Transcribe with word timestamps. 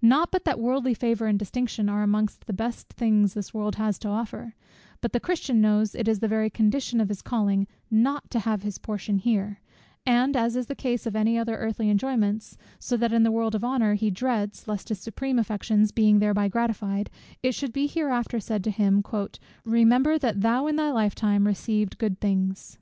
Not 0.00 0.30
but 0.30 0.44
that 0.44 0.60
worldly 0.60 0.94
favour 0.94 1.26
and 1.26 1.36
distinction 1.36 1.88
are 1.88 2.04
amongst 2.04 2.46
the 2.46 2.52
best 2.52 2.90
things 2.90 3.34
this 3.34 3.52
world 3.52 3.74
has 3.74 3.98
to 3.98 4.08
offer: 4.08 4.54
but 5.00 5.12
the 5.12 5.18
Christian 5.18 5.60
knows 5.60 5.96
it 5.96 6.06
is 6.06 6.20
the 6.20 6.28
very 6.28 6.48
condition 6.48 7.00
of 7.00 7.08
his 7.08 7.22
calling, 7.22 7.66
not 7.90 8.30
to 8.30 8.38
have 8.38 8.62
his 8.62 8.78
portion 8.78 9.18
here; 9.18 9.58
and 10.06 10.36
as 10.36 10.54
in 10.54 10.62
the 10.68 10.76
case 10.76 11.06
of 11.06 11.16
any 11.16 11.36
other 11.36 11.56
earthly 11.56 11.90
enjoyments, 11.90 12.56
so 12.78 12.94
in 12.94 13.00
that 13.00 13.12
also 13.12 13.26
of 13.26 13.32
worldly 13.32 13.62
honour, 13.64 13.94
he 13.94 14.12
dreads, 14.12 14.68
lest 14.68 14.90
his 14.90 15.00
supreme 15.00 15.40
affections 15.40 15.90
being 15.90 16.20
thereby 16.20 16.46
gratified, 16.46 17.10
it 17.42 17.50
should 17.52 17.72
be 17.72 17.88
hereafter 17.88 18.38
said 18.38 18.62
to 18.62 18.70
him 18.70 19.02
"remember 19.64 20.18
that 20.20 20.40
thou 20.42 20.68
in 20.68 20.76
thy 20.76 20.92
life 20.92 21.16
time 21.16 21.42
receivedst 21.48 21.90
thy 21.90 21.96
good 21.98 22.20
things." 22.20 22.72